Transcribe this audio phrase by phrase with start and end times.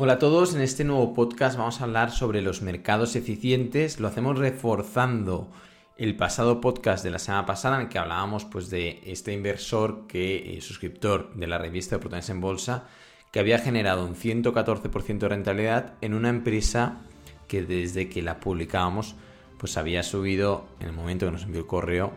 [0.00, 3.98] Hola a todos, en este nuevo podcast vamos a hablar sobre los mercados eficientes.
[3.98, 5.50] Lo hacemos reforzando
[5.96, 10.06] el pasado podcast de la semana pasada en el que hablábamos pues, de este inversor
[10.06, 12.86] que eh, suscriptor de la revista de oportunidades en bolsa
[13.32, 17.00] que había generado un 114% de rentabilidad en una empresa
[17.48, 19.16] que desde que la publicábamos
[19.58, 22.12] pues había subido en el momento que nos envió el correo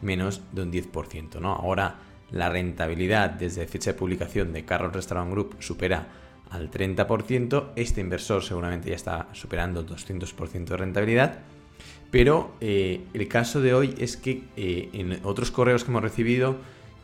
[0.00, 1.38] menos de un 10%.
[1.40, 1.52] ¿no?
[1.52, 1.96] Ahora
[2.30, 7.72] la rentabilidad desde fecha de publicación de Carlos Restaurant Group supera al 30%.
[7.76, 11.40] Este inversor seguramente ya está superando el 200% de rentabilidad.
[12.10, 16.56] Pero eh, el caso de hoy es que eh, en otros correos que hemos recibido,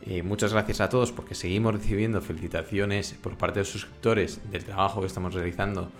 [0.05, 4.63] eh, muchas gracias a todos porque seguimos recibiendo felicitaciones por parte de los suscriptores del
[4.63, 5.91] trabajo que estamos realizando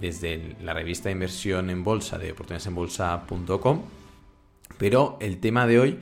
[0.00, 3.82] desde la revista de inversión en bolsa de oportunidadesenbolsa.com.
[4.78, 5.98] Pero el tema de hoy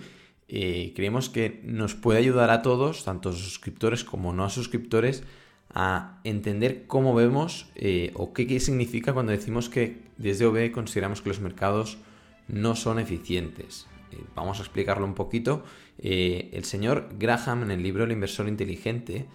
[0.48, 5.22] creemos que nos puede ayudar a todos, tanto suscriptores como no suscriptores,
[5.72, 11.28] a entender cómo vemos eh, o qué, significa cuando decimos que desde OB consideramos que
[11.28, 11.98] los mercados
[12.48, 13.86] no son eficientes.
[14.10, 15.64] Eh, vamos a explicarlo un poquito.
[15.98, 19.26] Eh, el señor Graham en el libro El inversor inteligente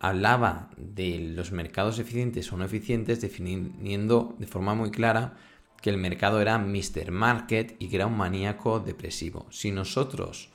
[0.00, 5.34] hablaba de los mercados eficientes o no eficientes definiendo de forma muy clara
[5.80, 7.10] que el mercado era Mr.
[7.10, 9.46] Market y que era un maníaco depresivo.
[9.50, 10.50] Si nosotros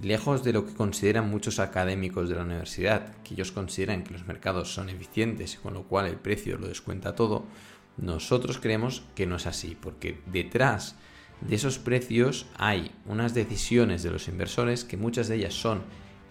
[0.00, 4.26] lejos de lo que consideran muchos académicos de la universidad, que ellos consideran que los
[4.26, 7.44] mercados son eficientes y con lo cual el precio lo descuenta todo,
[7.96, 10.96] nosotros creemos que no es así, porque detrás
[11.40, 15.82] de esos precios hay unas decisiones de los inversores que muchas de ellas son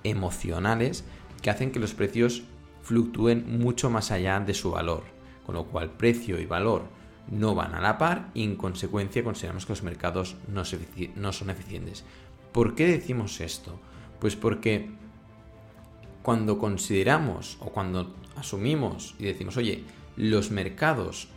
[0.03, 1.03] emocionales,
[1.41, 2.43] que hacen que los precios
[2.81, 5.03] fluctúen mucho más allá de su valor,
[5.45, 6.83] con lo cual precio y valor
[7.29, 10.65] no van a la par y en consecuencia consideramos que los mercados no
[11.33, 12.03] son eficientes.
[12.51, 13.79] ¿Por qué decimos esto?
[14.19, 14.89] Pues porque
[16.21, 19.83] cuando consideramos o cuando asumimos y decimos, oye,
[20.17, 21.29] los mercados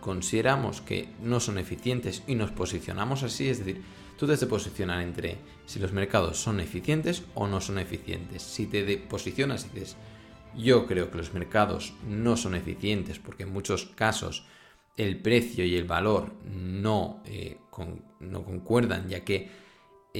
[0.00, 3.82] consideramos que no son eficientes y nos posicionamos así, es decir,
[4.18, 8.42] tú te de posicionar entre si los mercados son eficientes o no son eficientes.
[8.42, 9.96] Si te posicionas y dices,
[10.56, 14.44] yo creo que los mercados no son eficientes porque en muchos casos
[14.96, 17.58] el precio y el valor no, eh,
[18.20, 19.67] no concuerdan, ya que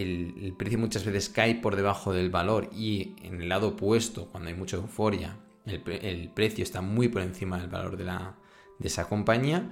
[0.03, 4.49] el, precio muchas veces cae por debajo del valor y en el lado opuesto, cuando
[4.49, 8.37] hay mucha euforia, el, precio está muy por encima del valor de, la,
[8.79, 9.71] de esa compañía,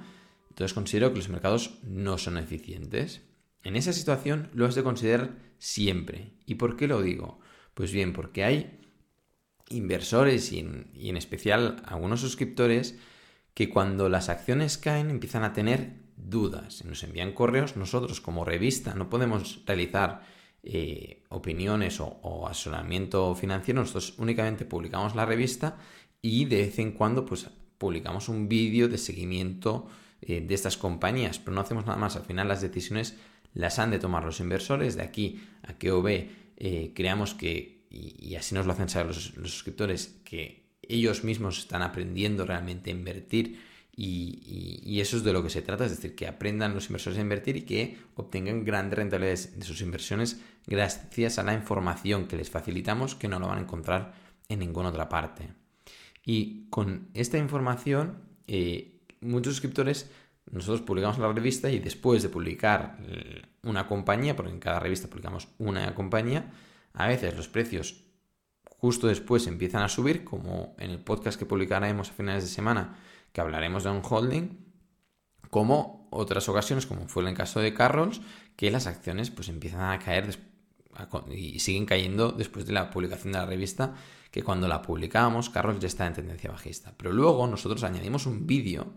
[0.51, 3.23] entonces considero que los mercados no son eficientes.
[3.63, 6.33] En esa situación lo has de considerar siempre.
[6.47, 7.41] ¿Y por qué lo digo?
[7.75, 8.81] Pues bien, porque hay
[9.69, 12.97] inversores y en especial algunos suscriptores
[13.55, 18.95] que cuando las acciones caen empiezan a tener dudas, nos envían correos, nosotros como revista
[18.95, 20.23] no podemos realizar
[20.63, 25.77] eh, opiniones o, asesoramiento financiero, nosotros únicamente publicamos la revista
[26.21, 29.87] y de vez en cuando pues publicamos un vídeo de seguimiento
[30.23, 33.17] eh, de estas compañías, pero no hacemos nada más, al final las decisiones
[33.53, 36.07] las han de tomar los inversores, de aquí a que OB
[36.57, 41.59] eh, creamos que, y, así nos lo hacen saber los, los suscriptores, que ellos mismos
[41.59, 43.61] están aprendiendo realmente a invertir
[43.99, 47.23] y, eso es de lo que se trata, es decir, que aprendan los inversores a
[47.23, 52.51] invertir y que obtengan grandes rentabilidades de sus inversiones gracias a la información que les
[52.51, 54.13] facilitamos que no lo van a encontrar
[54.49, 55.49] en ninguna otra parte.
[56.25, 60.11] Y con esta información, eh, muchos suscriptores,
[60.51, 62.99] nosotros publicamos la revista y después de publicar
[63.63, 66.53] una compañía, porque en cada revista publicamos una compañía,
[66.93, 68.05] a veces los precios
[68.79, 72.97] justo después empiezan a subir, como en el podcast que publicaremos a finales de semana
[73.37, 74.49] que hablaremos de un holding,
[75.51, 78.23] como otras ocasiones, como fue en el caso de Carrolls,
[78.57, 80.35] que las acciones pues empiezan a caer
[81.31, 83.95] y siguen cayendo después de la publicación de la revista,
[84.31, 86.95] que cuando la publicábamos, Carrolls ya está en tendencia bajista.
[86.97, 88.95] Pero luego nosotros añadimos un vídeo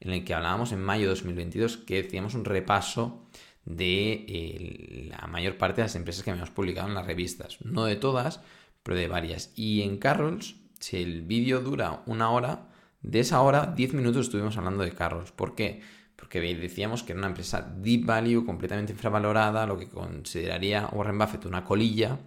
[0.00, 3.28] en el que hablábamos en mayo de 2022 que decíamos un repaso
[3.66, 7.58] de eh, la mayor parte de las empresas que habíamos publicado en las revistas.
[7.62, 8.40] No de todas,
[8.82, 9.52] pero de varias.
[9.54, 12.71] Y en Carrolls, si el vídeo dura una hora,
[13.02, 15.32] de esa hora, 10 minutos estuvimos hablando de carros.
[15.32, 15.80] ¿Por qué?
[16.16, 21.46] Porque decíamos que era una empresa deep value, completamente infravalorada, lo que consideraría Warren Buffett
[21.46, 22.20] una colilla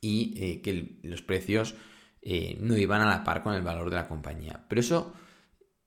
[0.00, 1.74] y eh, que los precios
[2.22, 4.64] eh, no iban a la par con el valor de la compañía.
[4.68, 5.12] Pero eso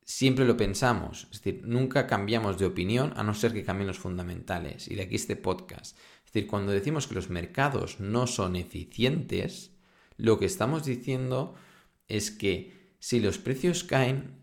[0.04, 4.00] siempre lo pensamos, es decir, nunca cambiamos de opinión a no ser que cambien los
[4.00, 4.88] fundamentales.
[4.88, 5.98] Y de aquí este podcast.
[6.26, 9.72] Es decir, cuando decimos que los mercados no son eficientes,
[10.16, 11.56] lo que estamos diciendo
[12.08, 14.36] es que si los precios caen,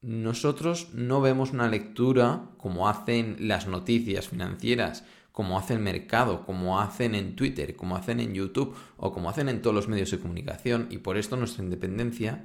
[0.00, 6.80] nosotros no vemos una lectura como hacen las noticias financieras, como hace el mercado, como
[6.80, 10.18] hacen en Twitter, como hacen en YouTube o como hacen en todos los medios de
[10.18, 12.44] comunicación y por esto nuestra independencia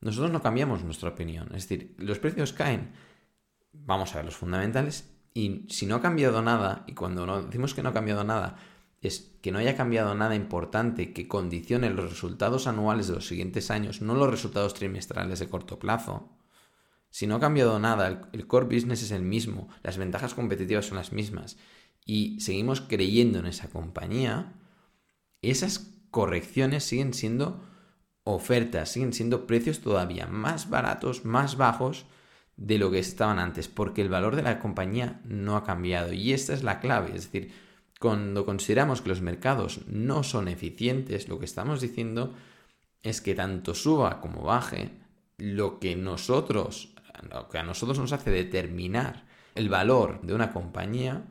[0.00, 1.46] nosotros no cambiamos nuestra opinión.
[1.54, 2.90] Es decir, los precios caen,
[3.72, 7.82] vamos a ver los fundamentales, y si no ha cambiado nada, y cuando decimos que
[7.82, 8.56] no ha cambiado nada,
[9.02, 13.70] es que no haya cambiado nada importante que condicione los resultados anuales de los siguientes
[13.70, 16.30] años, no los resultados trimestrales de corto plazo.
[17.10, 20.96] Si no ha cambiado nada, el core business es el mismo, las ventajas competitivas son
[20.96, 21.58] las mismas,
[22.04, 24.54] y seguimos creyendo en esa compañía,
[25.42, 27.60] esas correcciones siguen siendo
[28.24, 32.06] ofertas, siguen siendo precios todavía más baratos, más bajos
[32.56, 36.12] de lo que estaban antes, porque el valor de la compañía no ha cambiado.
[36.12, 37.52] Y esta es la clave, es decir,
[38.02, 42.34] cuando consideramos que los mercados no son eficientes, lo que estamos diciendo
[43.00, 44.90] es que tanto suba como baje,
[45.38, 46.94] lo que nosotros,
[47.30, 51.22] lo que a nosotros nos hace determinar el valor de una compañía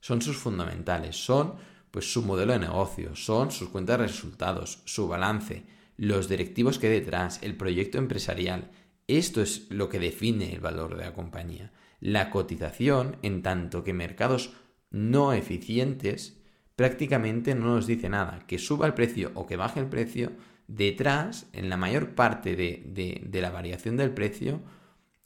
[0.00, 1.54] son sus fundamentales, son
[1.90, 5.64] pues su modelo de negocio, son sus cuentas de resultados, su balance,
[5.96, 8.70] los directivos que hay detrás, el proyecto empresarial.
[9.08, 11.72] Esto es lo que define el valor de la compañía.
[11.98, 14.52] La cotización, en tanto que mercados
[14.90, 16.40] no eficientes,
[16.76, 18.40] prácticamente no nos dice nada.
[18.46, 20.32] Que suba el precio o que baje el precio,
[20.66, 24.60] detrás, en la mayor parte de, de la variación del precio,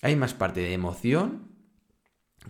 [0.02, 1.54] hay más parte de emoción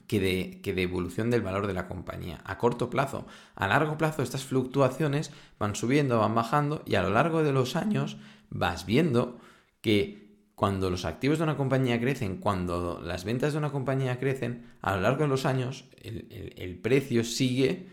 [0.06, 2.40] que de, que de evolución del valor de la compañía.
[2.44, 7.10] A corto plazo, a largo plazo estas fluctuaciones van subiendo, van bajando y a lo
[7.10, 8.16] largo de los años
[8.50, 9.38] vas viendo
[9.80, 10.23] que
[10.64, 14.96] cuando los activos de una compañía crecen, cuando las ventas de una compañía crecen, a
[14.96, 17.90] lo largo de los años el, precio sigue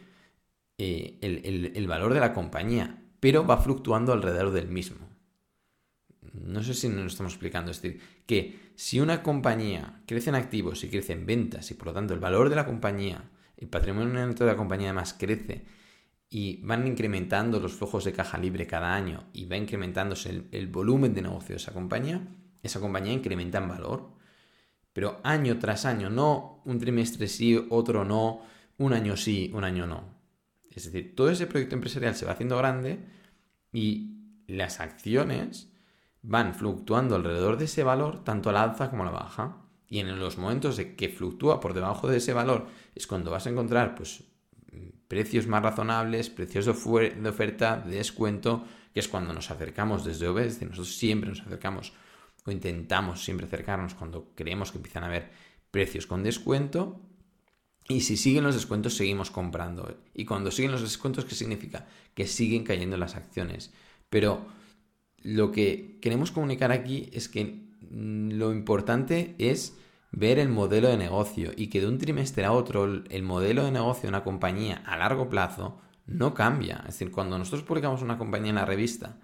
[0.78, 5.06] eh, el, el valor de la compañía, pero va fluctuando alrededor del mismo.
[6.34, 7.72] No sé si nos lo estamos explicando.
[7.72, 11.88] Es decir, que si una compañía crece en activos y crece en ventas y por
[11.88, 15.66] lo tanto el valor de la compañía, el patrimonio neto de la compañía además crece
[16.34, 21.14] y van incrementando los flujos de caja libre cada año y va incrementándose el, volumen
[21.14, 22.26] de negocio de esa compañía,
[22.64, 24.10] esa compañía incrementa en valor.
[24.94, 28.42] Pero año tras año, no un trimestre sí, otro no,
[28.78, 30.04] un año sí, un año no.
[30.70, 33.00] Es decir, todo ese proyecto empresarial se va haciendo grande
[33.72, 35.72] y las acciones
[36.22, 39.58] van fluctuando alrededor de ese valor, tanto a la alza como a la baja.
[39.88, 43.48] Y en los momentos de que fluctúa por debajo de ese valor es cuando vas
[43.48, 44.24] a encontrar pues,
[45.08, 50.38] precios más razonables, precios de, oferta, de descuento, que es cuando nos acercamos desde OB,
[50.40, 51.92] es nosotros siempre nos acercamos
[52.46, 55.30] o intentamos siempre acercarnos cuando creemos que empiezan a haber
[55.70, 57.00] precios con descuento.
[57.88, 59.98] Y si siguen los descuentos, seguimos comprando.
[60.14, 61.88] Y cuando siguen los descuentos, ¿qué significa?
[62.14, 63.74] Que siguen cayendo las acciones.
[64.10, 64.46] Pero
[65.24, 67.62] lo que queremos comunicar aquí es que
[67.92, 69.78] lo importante es
[70.12, 73.72] ver el modelo de negocio y que de un trimestre a otro el modelo de
[73.72, 76.78] negocio de una compañía a largo plazo no cambia.
[76.80, 79.18] Es decir, cuando nosotros publicamos una compañía en la revista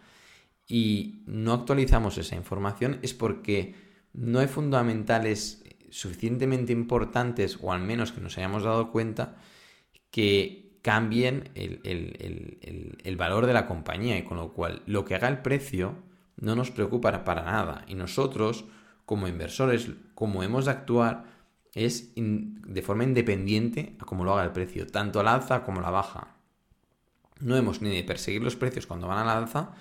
[0.67, 3.75] y no actualizamos esa información es porque
[4.13, 9.37] no hay fundamentales suficientemente importantes o al menos que nos hayamos dado cuenta
[10.11, 15.41] que cambien el, valor de la compañía y con lo cual lo que haga el
[15.41, 15.95] precio
[16.37, 18.65] no nos preocupa para nada y nosotros
[19.05, 21.25] como inversores como hemos de actuar
[21.73, 25.79] es de forma independiente a cómo lo haga el precio, tanto a la alza como
[25.79, 26.35] la baja.
[27.39, 29.73] No hemos ni de perseguir los precios cuando van a la alza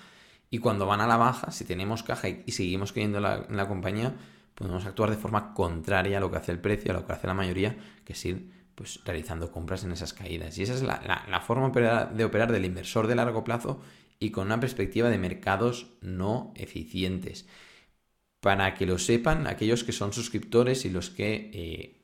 [0.51, 4.15] y cuando van a la baja, si tenemos caja y, seguimos creyendo en la compañía,
[4.57, 7.27] podemos actuar de forma contraria a lo que hace el precio, a lo que hace
[7.27, 10.59] la mayoría, que es ir pues realizando compras en esas caídas.
[10.59, 13.81] Y esa es la, forma de operar del inversor de largo plazo
[14.19, 17.47] y con una perspectiva de mercados no eficientes.
[18.41, 21.97] Para que lo sepan aquellos que son suscriptores y los que eh,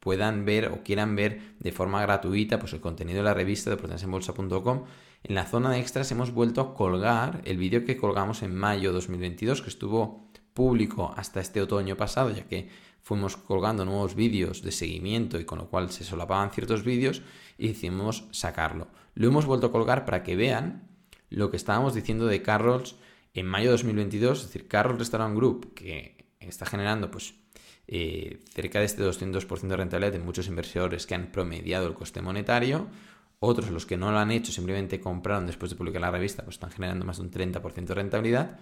[0.00, 3.76] puedan ver o quieran ver de forma gratuita pues el contenido de la revista de
[3.76, 4.84] potenciaenbolsa.com,
[5.24, 8.92] en la zona de extras hemos vuelto a colgar el vídeo que colgamos en mayo
[8.92, 12.68] 2022, que estuvo público hasta este otoño pasado, ya que
[13.02, 17.22] fuimos colgando nuevos vídeos de seguimiento y con lo cual se solapaban ciertos vídeos
[17.56, 18.88] y decidimos sacarlo.
[19.14, 20.88] Lo hemos vuelto a colgar para que vean
[21.30, 22.96] lo que estábamos diciendo de Carrolls
[23.34, 27.34] en mayo de 2022, es decir, Carrolls Restaurant Group, que está generando pues
[27.86, 32.20] eh, cerca de este 200% de rentabilidad en muchos inversores que han promediado el coste
[32.20, 32.88] monetario,
[33.40, 36.56] otros los que no lo han hecho simplemente compraron después de publicar la revista, pues
[36.56, 38.58] están generando más de un 30% de rentabilidad.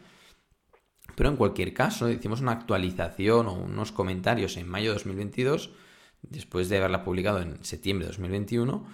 [1.14, 5.70] Pero en cualquier caso, hicimos una actualización o unos comentarios en mayo de 2022,
[6.22, 8.86] después de haberla publicado en septiembre de 2021,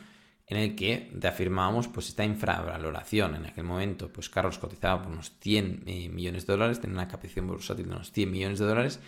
[0.46, 3.34] en el que reafirmábamos pues, esta infravaloración.
[3.34, 7.08] En aquel momento, pues Carlos cotizaba por unos 100 eh, millones de dólares, tenía una
[7.08, 9.00] capitalización bursátil de unos 100 millones de dólares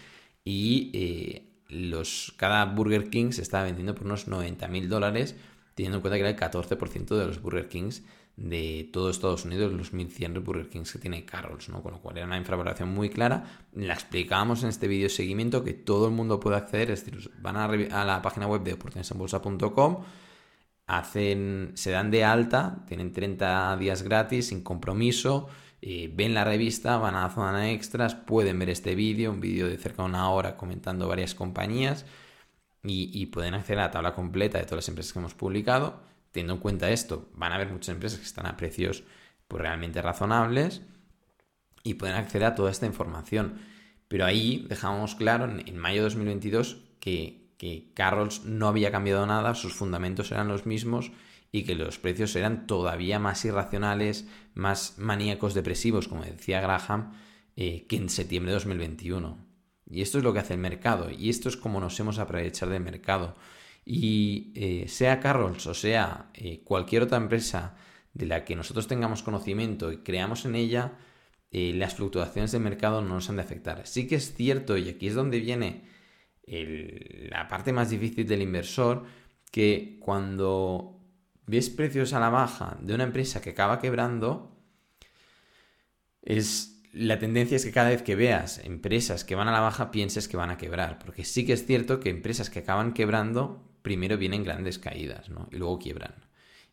[0.42, 5.36] y eh, los, cada Burger King se estaba vendiendo por unos 90 mil dólares,
[5.74, 8.02] teniendo en cuenta que era el 14% de los Burger Kings
[8.36, 11.82] de todo Estados Unidos los 1100 Burger Kings que tiene Carroll's, ¿no?
[11.82, 13.44] Con lo cual era una infravaloración muy clara.
[13.72, 17.30] La explicábamos en este vídeo de seguimiento que todo el mundo puede acceder, es decir,
[17.40, 20.04] van a, a la página web de oportunidadesenbolsa.com,
[20.86, 25.48] hacen, se dan de alta, tienen 30 días gratis sin compromiso,
[25.80, 29.76] ven la revista, van a la zona extras, pueden ver este vídeo, un vídeo de
[29.76, 32.04] cerca de una hora comentando varias compañías
[32.84, 36.02] y, pueden acceder a la tabla completa de todas las empresas que hemos publicado
[36.34, 39.04] teniendo en cuenta esto, van a haber muchas empresas que están a precios
[39.46, 40.82] pues, realmente razonables
[41.84, 43.60] y pueden acceder a toda esta información.
[44.08, 49.54] Pero ahí dejamos claro en, mayo de 2022 que, que Carrolls no había cambiado nada,
[49.54, 51.12] sus fundamentos eran los mismos
[51.52, 57.12] y que los precios eran todavía más irracionales, más maníacos depresivos, como decía Graham,
[57.54, 59.53] eh, que en septiembre de 2021.
[59.90, 62.72] Y esto es lo que hace el mercado, y esto es como nos hemos aprovechado
[62.72, 63.36] del mercado.
[63.84, 67.76] Y eh, sea Carrolls o sea eh, cualquier otra empresa
[68.14, 70.92] de la que nosotros tengamos conocimiento y creamos en ella,
[71.50, 73.86] eh, las fluctuaciones de mercado no nos han de afectar.
[73.86, 75.92] Sí que es cierto, y aquí es donde viene
[76.46, 79.04] la parte más difícil del inversor,
[79.50, 81.00] que cuando
[81.46, 84.54] ves precios a la baja de una empresa que acaba quebrando,
[86.22, 89.90] es la tendencia es que cada vez que veas empresas que van a la baja
[89.90, 93.62] pienses que van a quebrar, porque sí que es cierto que empresas que acaban quebrando
[93.82, 95.48] primero vienen grandes caídas, ¿no?
[95.50, 96.14] Y luego quiebran.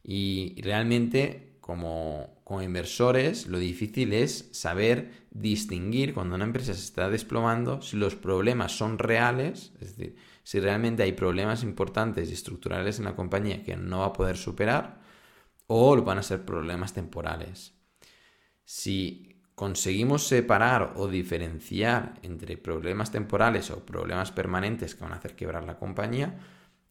[0.04, 7.10] Y realmente, como, como inversores, lo difícil es saber distinguir cuando una empresa se está
[7.10, 13.00] desplomando si los problemas son reales, es decir, si realmente hay problemas importantes y estructurales
[13.00, 15.01] en la compañía que no va a poder superar,
[15.68, 17.74] o van a ser problemas temporales.
[18.66, 19.30] Si
[19.62, 25.65] conseguimos separar o diferenciar entre problemas temporales o problemas permanentes que van a hacer quebrar
[25.65, 26.39] la compañía,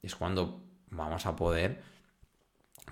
[0.01, 1.83] es cuando vamos a poder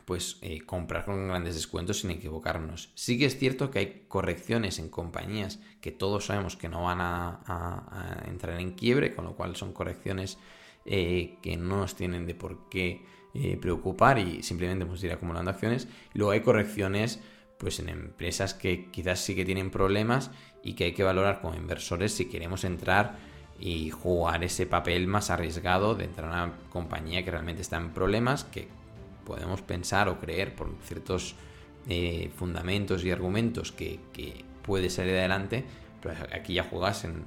[0.04, 2.90] pues eh, comprar con grandes descuentos sin equivocarnos.
[2.97, 6.99] Sí que es cierto que hay correcciones en compañías que todos sabemos que no van
[7.00, 10.38] a, entrar en quiebre, con lo cual son correcciones
[10.87, 15.12] eh, que no nos tienen de por qué eh, preocupar y simplemente vamos a ir
[15.12, 15.87] acumulando acciones.
[16.14, 17.20] luego hay correcciones
[17.58, 20.30] pues en empresas que quizás sí que tienen problemas
[20.62, 23.16] y que hay que valorar como inversores si queremos entrar
[23.58, 27.90] y jugar ese papel más arriesgado de entrar a una compañía que realmente está en
[27.90, 28.68] problemas, que
[29.24, 31.34] podemos pensar o creer por ciertos
[31.88, 34.00] eh, fundamentos y argumentos que,
[34.62, 35.64] puede salir adelante,
[36.02, 37.24] pero aquí ya juegas en,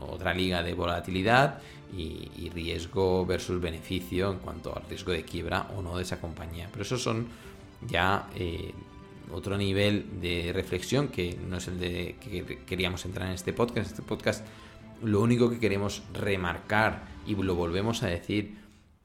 [0.00, 1.60] otra liga de volatilidad
[1.92, 6.68] y, riesgo versus beneficio en cuanto al riesgo de quiebra o no de esa compañía.
[6.70, 7.26] Pero esos son
[7.86, 8.72] ya eh,
[9.32, 13.90] otro nivel de reflexión que no es el de que queríamos entrar en este podcast.
[13.90, 14.44] Este podcast
[15.02, 18.58] lo único que queremos remarcar y lo volvemos a decir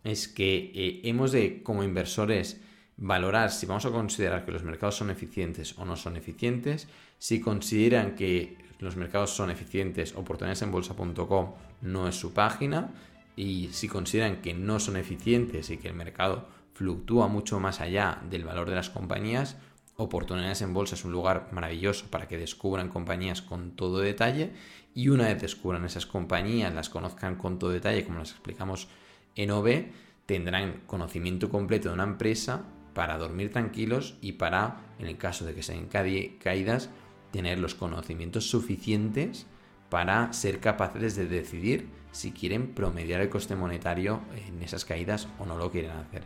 [0.04, 2.62] es que eh, hemos de, como inversores,
[2.98, 6.88] valorar si vamos a considerar que los mercados son eficientes o no son eficientes.
[7.18, 12.94] Si consideran que los mercados son eficientes, oportunidadesenbolsa.com no es su página.
[13.36, 18.22] Y si consideran que no son eficientes y que el mercado fluctúa mucho más allá
[18.30, 19.58] del valor de las compañías,
[19.98, 24.52] Oportunidades en Bolsa es un lugar maravilloso para que descubran compañías con todo detalle
[24.94, 28.90] y una vez descubran esas compañías, las conozcan con todo detalle, como las explicamos
[29.36, 29.86] en OB,
[30.26, 35.54] tendrán conocimiento completo de una empresa para dormir tranquilos y para, en el caso de
[35.54, 36.90] que sean caídas,
[37.32, 39.46] tener los conocimientos suficientes
[39.90, 45.46] para ser capaces de decidir si quieren promediar el coste monetario en esas caídas o
[45.46, 46.24] no lo quieren hacer.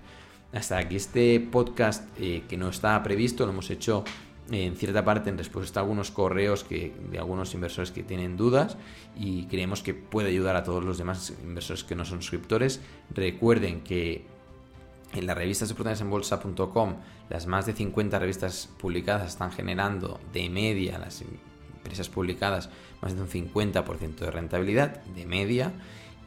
[0.52, 4.04] Hasta aquí este podcast eh, que no estaba previsto, lo hemos hecho
[4.52, 8.78] en cierta parte en respuesta a algunos correos que, de algunos inversores que tienen dudas
[9.16, 12.82] y creemos que puede ayudar a todos los demás inversores que no son suscriptores.
[13.14, 14.26] Recuerden que
[15.14, 16.96] en las revistas en bolsa.com
[17.30, 21.24] las más de 50 revistas publicadas están generando de media las
[21.78, 22.70] empresas publicadas
[23.02, 25.74] más de un 50% de rentabilidad de media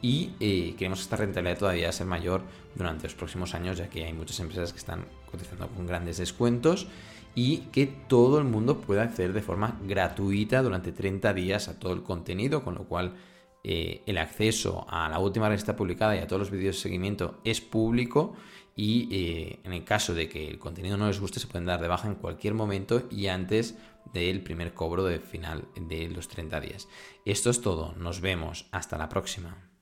[0.03, 2.43] y eh, queremos que esta rentabilidad todavía sea mayor
[2.75, 6.87] durante los próximos años, ya que hay muchas empresas que están cotizando con grandes descuentos
[7.35, 11.93] y que todo el mundo pueda acceder de forma gratuita durante 30 días a todo
[11.93, 13.15] el contenido, con lo cual
[13.63, 17.39] eh, el acceso a la última revista publicada y a todos los vídeos de seguimiento
[17.45, 18.35] es público
[18.75, 21.79] y eh, en el caso de que el contenido no les guste se pueden dar
[21.79, 23.77] de baja en cualquier momento y antes
[24.13, 26.89] del primer cobro de final de los 30 días.
[27.23, 29.72] Esto es todo, nos vemos, hasta la próxima.